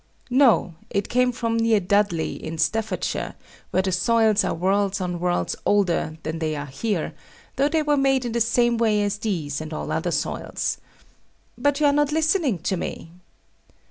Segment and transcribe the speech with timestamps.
[0.31, 0.73] No.
[0.89, 3.35] It came from near Dudley, in Staffordshire,
[3.69, 7.13] where the soils are worlds on worlds older than they are here,
[7.55, 10.79] though they were made in the same way as these and all other soils.
[11.55, 13.11] But you are not listening to me.